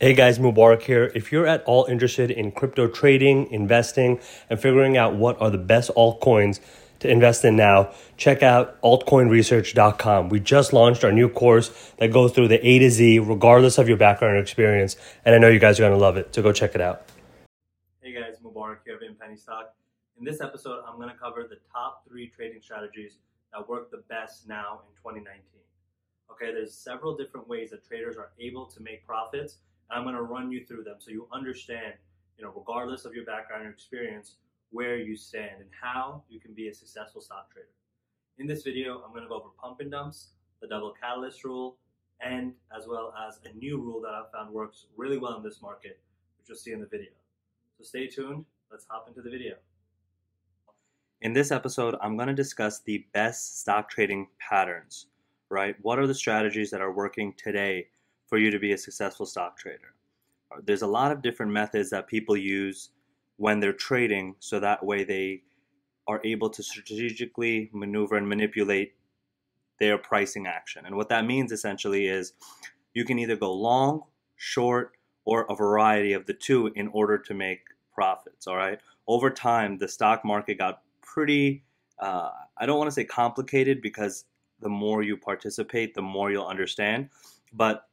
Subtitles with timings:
[0.00, 1.10] Hey guys, Mubarak here.
[1.16, 5.58] If you're at all interested in crypto trading, investing, and figuring out what are the
[5.58, 6.60] best altcoins
[7.00, 10.28] to invest in now, check out altcoinresearch.com.
[10.28, 13.88] We just launched our new course that goes through the A to Z, regardless of
[13.88, 14.96] your background or experience.
[15.24, 17.02] And I know you guys are going to love it, so go check it out.
[18.00, 19.74] Hey guys, Mubarak here of Penny Stock.
[20.16, 23.18] In this episode, I'm going to cover the top three trading strategies
[23.52, 25.42] that work the best now in 2019.
[26.30, 29.56] Okay, there's several different ways that traders are able to make profits
[29.90, 31.94] I'm going to run you through them so you understand,
[32.36, 34.36] you know, regardless of your background or experience,
[34.70, 37.68] where you stand and how you can be a successful stock trader.
[38.38, 40.28] In this video, I'm going to go over pump and dumps,
[40.60, 41.76] the double catalyst rule,
[42.20, 45.62] and as well as a new rule that I've found works really well in this
[45.62, 45.98] market,
[46.36, 47.10] which you'll see in the video.
[47.78, 48.44] So stay tuned.
[48.70, 49.54] Let's hop into the video.
[51.22, 55.06] In this episode, I'm going to discuss the best stock trading patterns,
[55.48, 55.74] right?
[55.82, 57.86] What are the strategies that are working today
[58.28, 59.94] for you to be a successful stock trader.
[60.52, 62.90] Uh, there's a lot of different methods that people use
[63.36, 65.42] when they're trading so that way they
[66.06, 68.92] are able to strategically maneuver and manipulate
[69.80, 70.84] their pricing action.
[70.86, 72.32] And what that means essentially is
[72.94, 74.02] you can either go long,
[74.36, 74.92] short,
[75.24, 77.60] or a variety of the two in order to make
[77.92, 78.46] profits.
[78.46, 78.78] All right.
[79.06, 81.64] Over time, the stock market got pretty,
[81.98, 84.24] uh, I don't want to say complicated because
[84.60, 87.10] the more you participate, the more you'll understand.
[87.52, 87.87] But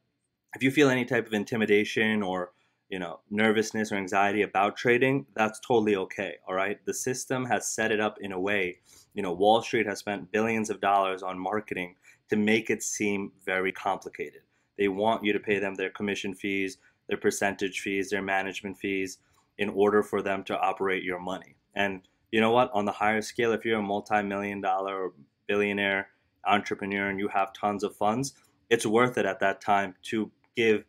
[0.55, 2.51] if you feel any type of intimidation or
[2.89, 6.79] you know nervousness or anxiety about trading that's totally okay all right?
[6.85, 8.77] The system has set it up in a way
[9.13, 11.95] you know wall street has spent billions of dollars on marketing
[12.29, 14.41] to make it seem very complicated.
[14.77, 19.19] They want you to pay them their commission fees their percentage fees their management fees
[19.57, 21.55] in order for them to operate your money.
[21.75, 22.71] And you know what?
[22.73, 25.13] On the higher scale if you're a multi-million dollar or
[25.47, 26.09] billionaire
[26.47, 28.33] entrepreneur and you have tons of funds
[28.69, 30.83] it's worth it at that time to give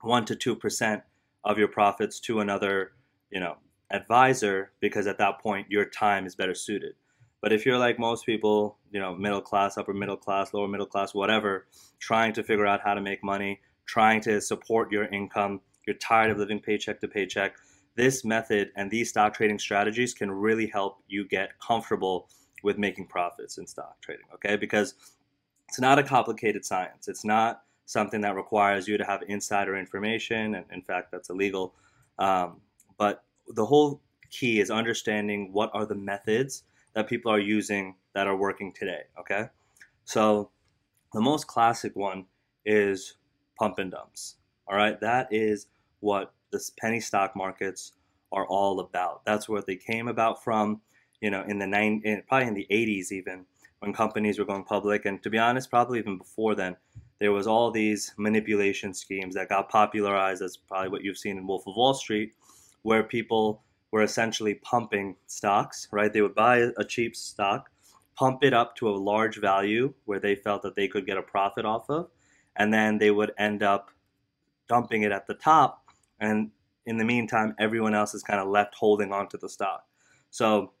[0.00, 1.02] one to two percent
[1.44, 2.92] of your profits to another,
[3.30, 3.56] you know,
[3.90, 6.94] advisor because at that point your time is better suited.
[7.40, 10.86] But if you're like most people, you know, middle class, upper middle class, lower middle
[10.86, 11.66] class, whatever,
[12.00, 16.30] trying to figure out how to make money, trying to support your income, you're tired
[16.30, 17.54] of living paycheck to paycheck,
[17.94, 22.28] this method and these stock trading strategies can really help you get comfortable
[22.62, 24.56] with making profits in stock trading, okay?
[24.56, 24.94] Because
[25.68, 27.08] it's not a complicated science.
[27.08, 31.74] It's not something that requires you to have insider information, and in fact, that's illegal.
[32.18, 32.60] Um,
[32.98, 38.26] but the whole key is understanding what are the methods that people are using that
[38.26, 39.04] are working today.
[39.18, 39.46] Okay,
[40.04, 40.50] so
[41.14, 42.26] the most classic one
[42.66, 43.14] is
[43.58, 44.36] pump and dumps.
[44.66, 45.68] All right, that is
[46.00, 47.92] what the penny stock markets
[48.30, 49.24] are all about.
[49.24, 50.82] That's where they came about from.
[51.22, 53.46] You know, in the nine, in, probably in the 80s, even
[53.78, 56.76] when companies were going public, and to be honest, probably even before then,
[57.20, 61.46] there was all these manipulation schemes that got popularized as probably what you've seen in
[61.46, 62.32] Wolf of Wall Street,
[62.82, 66.12] where people were essentially pumping stocks, right?
[66.12, 67.70] They would buy a cheap stock,
[68.16, 71.22] pump it up to a large value where they felt that they could get a
[71.22, 72.08] profit off of,
[72.56, 73.90] and then they would end up
[74.68, 75.84] dumping it at the top.
[76.20, 76.50] And
[76.86, 79.84] in the meantime, everyone else is kind of left holding onto the stock.
[80.30, 80.72] So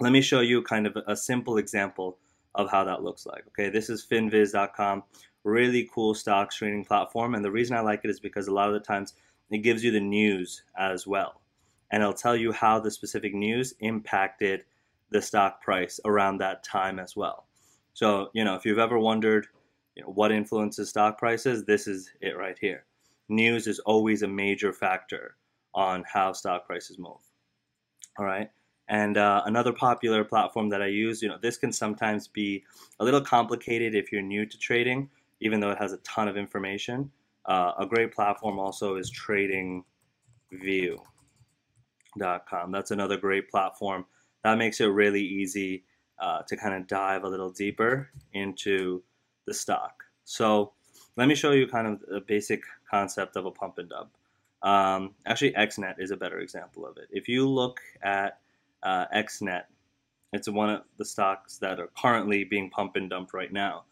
[0.00, 2.18] let me show you kind of a simple example
[2.54, 3.44] of how that looks like.
[3.48, 5.02] Okay, this is finviz.com
[5.44, 7.34] really cool stock trading platform.
[7.34, 9.14] And the reason I like it is because a lot of the times
[9.50, 11.40] it gives you the news as well.
[11.90, 14.64] And it'll tell you how the specific news impacted
[15.10, 17.46] the stock price around that time as well.
[17.92, 19.46] So, you know, if you've ever wondered
[19.94, 22.84] you know, what influences stock prices, this is it right here.
[23.28, 25.36] News is always a major factor
[25.74, 27.20] on how stock prices move.
[28.18, 28.50] All right.
[28.88, 32.64] And uh, another popular platform that I use, you know, this can sometimes be
[33.00, 35.08] a little complicated if you're new to trading
[35.44, 37.12] even though it has a ton of information.
[37.44, 41.04] Uh, a great platform also is tradingview.com.
[42.72, 44.06] That's another great platform.
[44.42, 45.84] That makes it really easy
[46.18, 49.02] uh, to kind of dive a little deeper into
[49.46, 50.02] the stock.
[50.24, 50.72] So
[51.16, 54.16] let me show you kind of the basic concept of a pump and dump.
[54.62, 57.08] Um, actually, XNet is a better example of it.
[57.10, 58.38] If you look at
[58.82, 59.64] uh, XNet,
[60.32, 63.84] it's one of the stocks that are currently being pump and dumped right now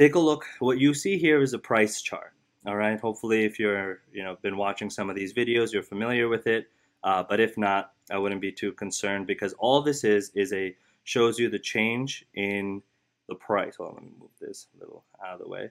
[0.00, 0.46] take a look.
[0.60, 2.32] What you see here is a price chart.
[2.66, 2.98] All right.
[2.98, 6.68] Hopefully, if you're you know been watching some of these videos, you're familiar with it.
[7.04, 10.74] Uh, but if not, I wouldn't be too concerned because all this is is a
[11.04, 12.82] shows you the change in
[13.28, 13.78] the price.
[13.78, 15.70] Well, let me move this a little out of the way.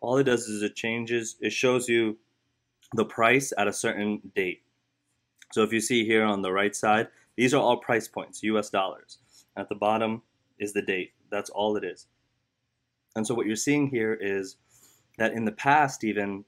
[0.00, 1.36] All it does is it changes.
[1.40, 2.18] It shows you
[2.94, 4.62] the price at a certain date.
[5.52, 8.70] So if you see here on the right side, these are all price points, U.S.
[8.70, 9.18] dollars.
[9.56, 10.22] At the bottom
[10.58, 11.12] is the date.
[11.30, 12.06] That's all it is.
[13.16, 14.56] And so what you're seeing here is
[15.18, 16.44] that in the past, even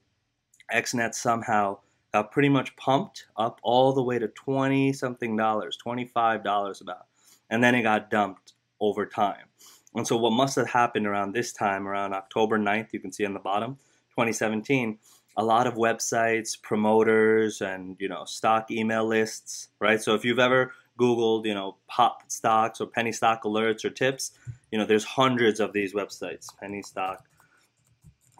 [0.73, 1.79] XNet somehow
[2.13, 7.05] got pretty much pumped up all the way to 20 something dollars, $25 about.
[7.49, 9.45] And then it got dumped over time.
[9.93, 13.25] And so what must have happened around this time, around October 9th, you can see
[13.25, 13.75] on the bottom,
[14.11, 14.97] 2017,
[15.37, 20.01] a lot of websites, promoters, and you know stock email lists, right?
[20.01, 24.31] So if you've ever Googled, you know, pop stocks or penny stock alerts or tips,
[24.75, 27.23] you know, there's hundreds of these websites, penny stock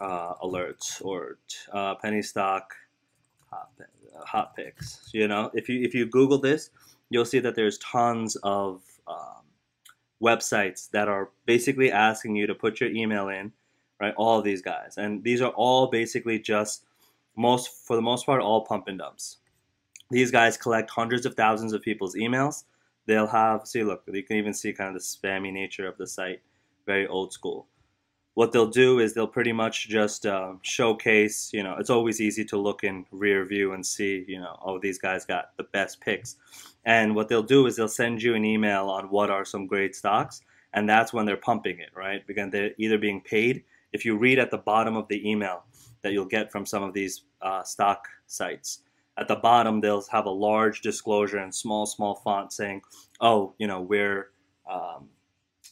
[0.01, 1.37] uh, alerts or
[1.71, 2.73] uh, penny stock
[3.49, 3.69] hot,
[4.25, 5.09] hot picks.
[5.13, 6.71] You know, if you if you Google this,
[7.09, 9.45] you'll see that there's tons of um,
[10.21, 13.53] websites that are basically asking you to put your email in,
[14.01, 14.13] right?
[14.17, 16.83] All these guys, and these are all basically just
[17.37, 19.37] most for the most part all pump and dumps.
[20.11, 22.65] These guys collect hundreds of thousands of people's emails.
[23.05, 26.07] They'll have see look you can even see kind of the spammy nature of the
[26.07, 26.41] site,
[26.85, 27.67] very old school.
[28.33, 31.51] What they'll do is they'll pretty much just uh, showcase.
[31.53, 34.25] You know, it's always easy to look in rear view and see.
[34.27, 36.35] You know, oh these guys got the best picks.
[36.83, 39.95] And what they'll do is they'll send you an email on what are some great
[39.95, 40.41] stocks,
[40.73, 42.25] and that's when they're pumping it, right?
[42.27, 43.63] Because they're either being paid.
[43.93, 45.63] If you read at the bottom of the email,
[46.05, 48.81] that you'll get from some of these uh, stock sites.
[49.17, 52.81] At the bottom, they'll have a large disclosure in small, small font saying,
[53.21, 54.31] "Oh, you know, we're
[54.69, 55.09] um,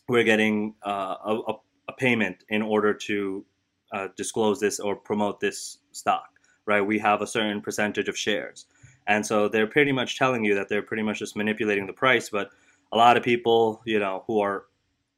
[0.08, 1.54] we're getting uh, a,
[1.90, 3.46] a, payment in order to
[3.92, 6.30] uh, disclose this or promote this stock,
[6.66, 6.82] right?
[6.82, 8.66] We have a certain percentage of shares."
[9.08, 12.30] And so they're pretty much telling you that they're pretty much just manipulating the price.
[12.30, 12.52] But
[12.94, 14.66] a lot of people, you know, who are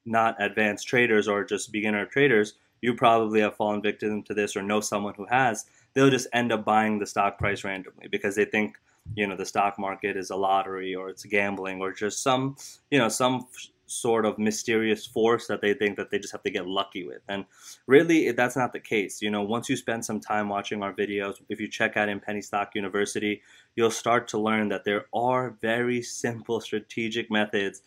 [0.06, 4.62] not advanced traders or just beginner traders, you probably have fallen victim to this or
[4.62, 8.46] know someone who has, they'll just end up buying the stock price randomly because they
[8.46, 8.78] think,
[9.16, 12.56] you know, the stock market is a lottery or it's gambling or just some,
[12.92, 13.48] you know, some
[13.88, 17.22] sort of mysterious force that they think that they just have to get lucky with.
[17.28, 17.46] And
[17.88, 19.22] really, that's not the case.
[19.22, 22.20] You know, once you spend some time watching our videos, if you check out in
[22.20, 23.42] Penny Stock University,
[23.76, 27.82] you'll start to learn that there are very simple strategic methods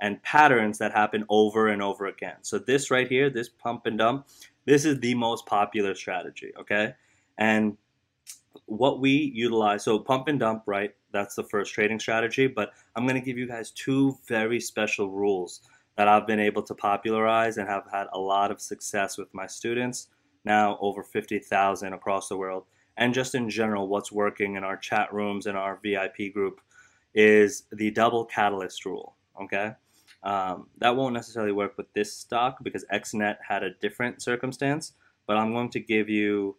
[0.00, 2.36] and patterns that happen over and over again.
[2.42, 4.26] So this right here, this pump and dump,
[4.64, 6.94] this is the most popular strategy, okay?
[7.38, 7.76] And
[8.66, 10.94] what we utilize, so pump and dump, right?
[11.12, 15.60] That's the first trading strategy, but I'm to give you guys two very special rules
[15.96, 19.46] that I've been able to popularize and have had a lot of success with my
[19.46, 20.08] students,
[20.44, 22.64] now over 50,000 across the world.
[22.96, 26.60] And just in general, what's working in our chat rooms and our VIP group
[27.14, 29.72] is the double catalyst rule, okay?
[30.24, 34.94] Um, that won't necessarily work with this stock because XNet had a different circumstance,
[35.26, 36.56] but I'm going to give you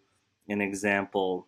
[0.48, 1.48] an example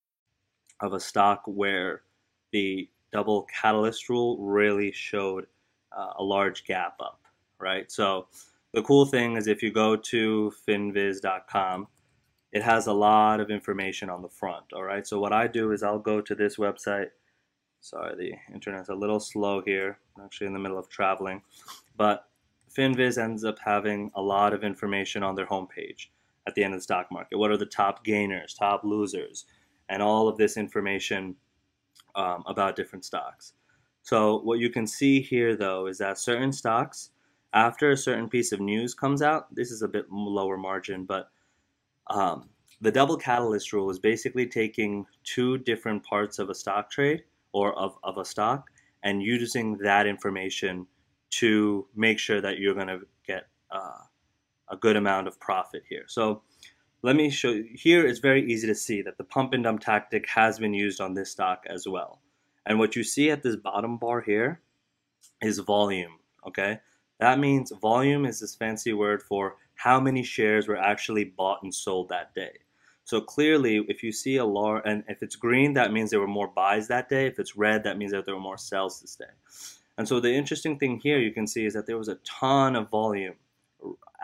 [0.83, 2.03] of a stock where
[2.51, 5.47] the double catalyst rule really showed
[5.95, 7.21] uh, a large gap up,
[7.59, 7.91] right?
[7.91, 8.27] So
[8.73, 11.87] the cool thing is if you go to finviz.com,
[12.51, 15.07] it has a lot of information on the front, all right?
[15.07, 17.07] So what I do is I'll go to this website.
[17.79, 19.99] Sorry, the internet's a little slow here.
[20.17, 21.41] I'm actually in the middle of traveling.
[21.97, 22.27] But
[22.75, 26.07] Finviz ends up having a lot of information on their homepage
[26.47, 27.37] at the end of the stock market.
[27.37, 29.45] What are the top gainers, top losers?
[29.89, 31.35] And all of this information
[32.15, 33.53] um, about different stocks.
[34.03, 37.11] So what you can see here though is that certain stocks,
[37.53, 41.29] after a certain piece of news comes out, this is a bit lower margin, but
[42.09, 47.23] um, the double catalyst rule is basically taking two different parts of a stock trade
[47.53, 48.69] or of, of a stock
[49.03, 50.87] and using that information
[51.29, 53.99] to make sure that you're going to get uh,
[54.69, 56.05] a good amount of profit here.
[56.07, 56.41] So
[57.03, 57.67] let me show you.
[57.73, 61.01] Here it's very easy to see that the pump and dump tactic has been used
[61.01, 62.19] on this stock as well.
[62.65, 64.61] And what you see at this bottom bar here
[65.41, 66.79] is volume, okay?
[67.19, 71.73] That means volume is this fancy word for how many shares were actually bought and
[71.73, 72.51] sold that day.
[73.03, 76.27] So clearly, if you see a large, and if it's green, that means there were
[76.27, 77.25] more buys that day.
[77.25, 79.25] If it's red, that means that there were more sells this day.
[79.97, 82.75] And so the interesting thing here you can see is that there was a ton
[82.75, 83.35] of volume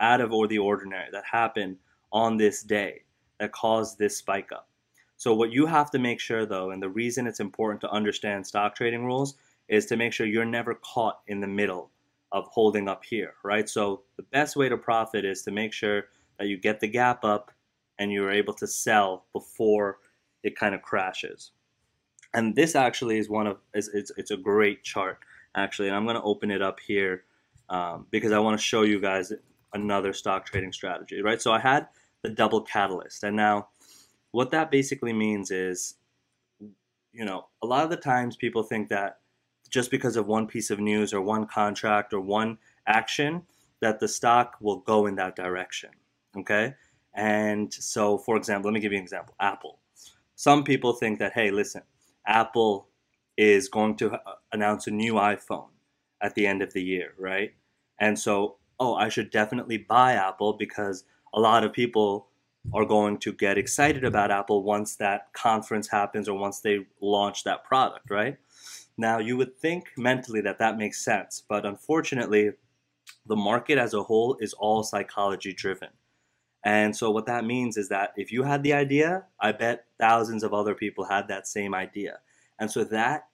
[0.00, 1.76] out of or the ordinary that happened
[2.12, 3.02] on this day
[3.38, 4.68] that caused this spike up.
[5.16, 8.46] So, what you have to make sure though, and the reason it's important to understand
[8.46, 9.34] stock trading rules
[9.68, 11.90] is to make sure you're never caught in the middle
[12.30, 13.68] of holding up here, right?
[13.68, 16.04] So, the best way to profit is to make sure
[16.38, 17.50] that you get the gap up
[17.98, 19.98] and you're able to sell before
[20.42, 21.50] it kind of crashes.
[22.34, 25.18] And this actually is one of it's it's, it's a great chart
[25.54, 27.24] actually, and I'm going to open it up here
[27.68, 29.32] um, because I want to show you guys
[29.72, 31.40] another stock trading strategy, right?
[31.40, 31.88] So I had
[32.22, 33.68] the double catalyst, and now
[34.32, 35.94] what that basically means is,
[37.12, 39.18] you know, a lot of the times people think that
[39.70, 43.42] just because of one piece of news or one contract or one action
[43.80, 45.90] that the stock will go in that direction.
[46.36, 46.74] Okay.
[47.14, 49.80] And so, for example, let me give you an example Apple.
[50.36, 51.82] Some people think that, hey, listen,
[52.26, 52.88] Apple
[53.36, 54.18] is going to uh,
[54.52, 55.68] announce a new iPhone
[56.22, 57.52] at the end of the year, right?
[57.98, 61.04] And so, oh, I should definitely buy Apple because
[61.34, 62.28] a lot of people
[62.74, 67.44] are going to get excited about Apple once that conference happens or once they launch
[67.44, 68.36] that product, right?
[68.96, 72.52] Now, you would think mentally that that makes sense, but unfortunately,
[73.26, 75.88] the market as a whole is all psychology driven.
[76.64, 80.42] And so, what that means is that if you had the idea, I bet thousands
[80.42, 82.18] of other people had that same idea.
[82.58, 83.28] And so, that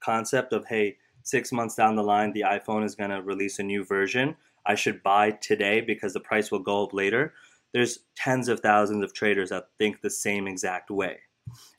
[0.00, 3.62] concept of, hey, six months down the line, the iPhone is going to release a
[3.62, 4.36] new version,
[4.66, 7.34] I should buy today because the price will go up later.
[7.72, 11.18] There's tens of thousands of traders that think the same exact way.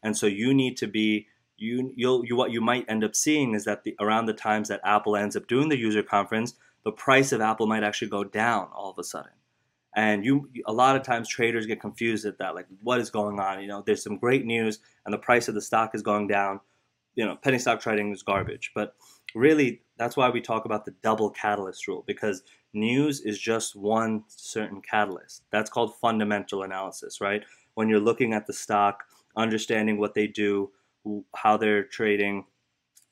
[0.04, 1.28] And so, you need to be
[1.58, 4.70] you you'll you what you might end up seeing is that the around the times
[4.70, 6.54] that Apple ends up doing the user conference,
[6.84, 9.32] the price of Apple might actually go down all of a sudden.
[9.96, 13.40] And you a lot of times traders get confused at that, like what is going
[13.40, 13.62] on?
[13.62, 16.60] You know, there's some great news and the price of the stock is going down.
[17.16, 18.72] You know, penny stock trading is garbage.
[18.76, 18.96] But
[19.34, 24.24] really that's why we talk about the double catalyst rule, because news is just one
[24.28, 25.44] certain catalyst.
[25.52, 27.44] That's called fundamental analysis, right?
[27.76, 29.04] When you're looking at the stock,
[29.36, 30.72] understanding what they do,
[31.36, 32.46] how they're trading.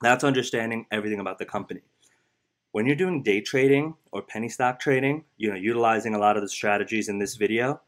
[0.01, 1.81] That's understanding everything about the company.
[2.71, 6.43] When you're doing day trading or penny stock trading, you know, utilizing a lot of
[6.43, 7.79] the strategies in this video,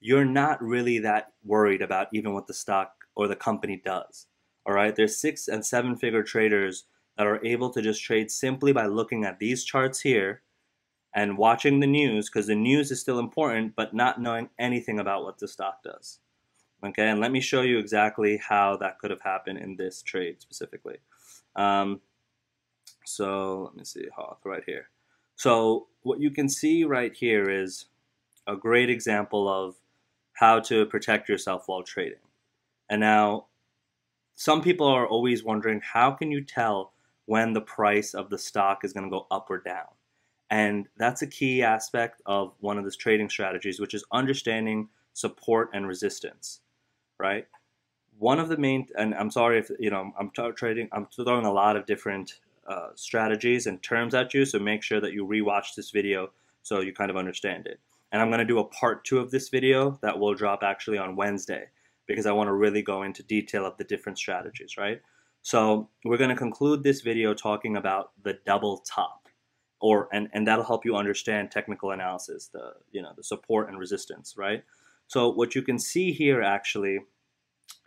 [0.00, 4.26] you're not really that worried about even what the stock or the company does.
[4.64, 6.84] All right, there's six and seven figure traders
[7.16, 10.42] that are able to just trade simply by looking at these charts here
[11.16, 15.24] and watching the news because the news is still important, but not knowing anything about
[15.24, 16.18] what the stock does.
[16.84, 20.42] Okay, and let me show you exactly how that could have happened in this trade
[20.42, 20.98] specifically.
[21.56, 22.02] Um,
[23.06, 24.90] so let me see, Hoth right here.
[25.36, 27.86] So what you can see right here is
[28.46, 29.76] a great example of
[30.34, 32.18] how to protect yourself while trading.
[32.90, 33.46] And now,
[34.34, 36.92] some people are always wondering how can you tell
[37.24, 39.86] when the price of the stock is going to go up or down?
[40.50, 45.70] And that's a key aspect of one of the trading strategies, which is understanding support
[45.74, 46.60] and resistance
[47.18, 47.46] right?
[48.18, 51.52] One of the main, and I'm sorry if you know, I'm trading, I'm throwing a
[51.52, 52.34] lot of different
[52.68, 56.30] uh, strategies and terms at you, so make sure that you rewatch this video
[56.62, 57.78] so you kind of understand it.
[58.12, 60.98] And I'm going to do a part two of this video that will drop actually
[60.98, 61.66] on Wednesday
[62.06, 65.00] because I want to really go into detail of the different strategies, right?
[65.42, 69.25] So we're going to conclude this video talking about the double top,
[69.86, 73.78] or and and that'll help you understand technical analysis, the you know the support and
[73.78, 74.64] resistance, right?
[75.06, 76.98] So what you can see here actually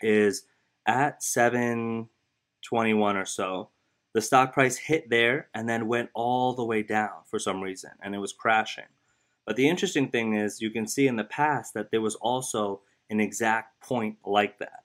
[0.01, 0.44] is
[0.86, 3.70] at 721 or so,
[4.13, 7.91] the stock price hit there and then went all the way down for some reason
[8.01, 8.86] and it was crashing.
[9.46, 12.82] But the interesting thing is you can see in the past that there was also
[13.10, 14.84] an exact point like that.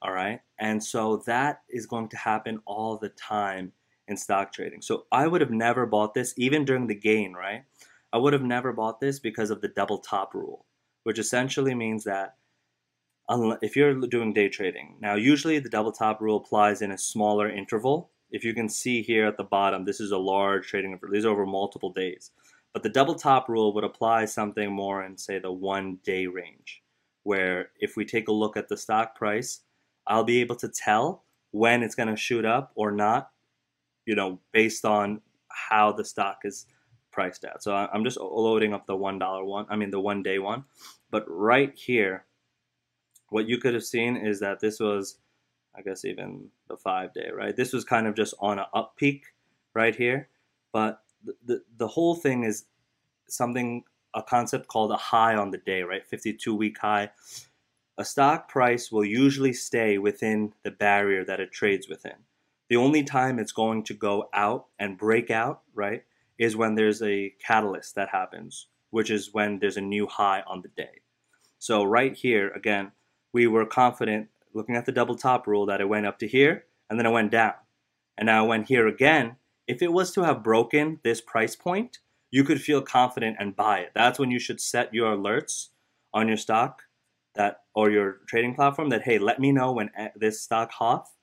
[0.00, 0.40] All right.
[0.58, 3.72] And so that is going to happen all the time
[4.12, 4.82] in stock trading.
[4.82, 7.64] So I would have never bought this even during the gain, right?
[8.12, 10.64] I would have never bought this because of the double top rule
[11.04, 12.36] which essentially means that
[13.62, 17.48] if you're doing day trading, now usually the double top rule applies in a smaller
[17.48, 18.10] interval.
[18.30, 20.98] If you can see here at the bottom, this is a large trading.
[21.10, 22.30] These are over multiple days.
[22.72, 26.82] But the double top rule would apply something more in, say, the one day range,
[27.22, 29.60] where if we take a look at the stock price,
[30.06, 33.30] I'll be able to tell when it's going to shoot up or not,
[34.06, 36.66] you know, based on how the stock is
[37.10, 37.62] priced at.
[37.62, 40.64] So I'm just loading up the $1 one, I mean the one day one.
[41.10, 42.24] But right here,
[43.28, 45.18] what you could have seen is that this was,
[45.76, 47.54] I guess even the five day, right?
[47.54, 49.24] This was kind of just on an up peak
[49.74, 50.28] right here.
[50.72, 52.64] But the, the, the whole thing is
[53.28, 56.06] something, a concept called a high on the day, right?
[56.06, 57.10] 52 week high.
[57.98, 62.16] A stock price will usually stay within the barrier that it trades within.
[62.68, 66.04] The only time it's going to go out and break out, right,
[66.38, 70.62] is when there's a catalyst that happens, which is when there's a new high on
[70.62, 71.00] the day.
[71.58, 72.92] So right here, again,
[73.32, 76.64] we were confident looking at the double top rule that it went up to here
[76.90, 77.54] and then it went down.
[78.18, 79.36] And now it went here again.
[79.66, 81.98] If it was to have broken this price point,
[82.30, 83.92] you could feel confident and buy it.
[83.94, 85.68] That's when you should set your alerts
[86.12, 86.82] on your stock
[87.34, 91.14] that or your trading platform that hey, let me know when eh, this stock Hoth,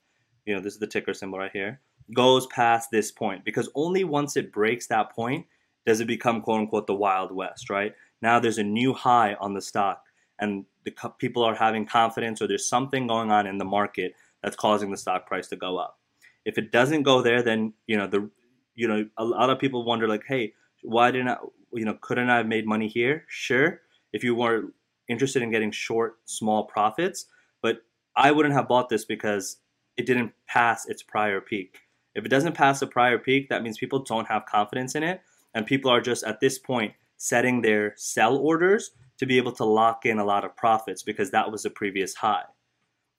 [0.49, 1.79] you know, this is the ticker symbol right here,
[2.15, 5.45] goes past this point because only once it breaks that point
[5.85, 7.93] does it become quote unquote the wild west, right?
[8.23, 10.01] Now there's a new high on the stock
[10.39, 14.55] and the people are having confidence or there's something going on in the market that's
[14.55, 15.99] causing the stock price to go up.
[16.45, 18.27] If it doesn't go there, then you know the
[18.73, 21.37] you know a lot of people wonder like, hey, why didn't I
[21.73, 23.25] you know couldn't I have made money here?
[23.27, 23.81] Sure,
[24.13, 24.73] if you were
[25.07, 27.27] interested in getting short small profits,
[27.61, 27.83] but
[28.15, 29.57] I wouldn't have bought this because
[29.99, 31.81] it didn't pass its prior peak.
[32.15, 35.21] If it doesn't pass the prior peak, that means people don't have confidence in it,
[35.53, 39.65] and people are just at this point setting their sell orders to be able to
[39.65, 42.45] lock in a lot of profits because that was the previous high.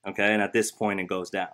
[0.09, 1.53] Okay, and at this point it goes down.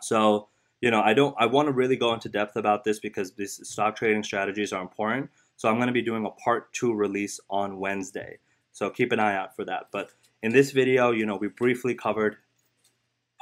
[0.00, 0.48] So,
[0.80, 3.60] you know, I don't I want to really go into depth about this because these
[3.62, 5.30] stock trading strategies are important.
[5.56, 8.38] So I'm going to be doing a part 2 release on Wednesday.
[8.72, 9.84] So keep an eye out for that.
[9.92, 10.08] But
[10.42, 12.38] in this video, you know, we briefly covered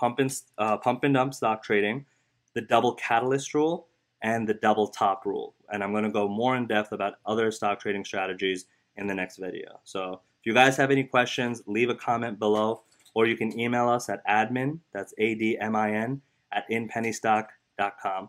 [0.00, 2.06] pump and uh, pump and dump stock trading,
[2.54, 3.86] the double catalyst rule,
[4.22, 5.54] and the double top rule.
[5.70, 8.64] And I'm going to go more in depth about other stock trading strategies
[8.96, 9.78] in the next video.
[9.84, 12.82] So if you guys have any questions, leave a comment below,
[13.14, 16.20] or you can email us at admin, that's A-D-M-I-N,
[16.52, 18.28] at inpennystock.com.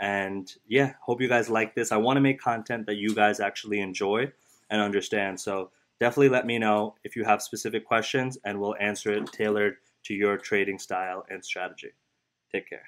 [0.00, 1.92] And yeah, hope you guys like this.
[1.92, 4.32] I want to make content that you guys actually enjoy
[4.70, 5.38] and understand.
[5.38, 9.76] So definitely let me know if you have specific questions and we'll answer it tailored
[10.04, 11.92] to your trading style and strategy.
[12.52, 12.86] Take care.